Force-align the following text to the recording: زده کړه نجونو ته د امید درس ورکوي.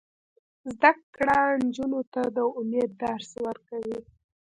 زده 0.73 0.91
کړه 1.15 1.39
نجونو 1.65 2.01
ته 2.13 2.21
د 2.35 2.39
امید 2.59 2.89
درس 3.03 3.29
ورکوي. 3.47 3.99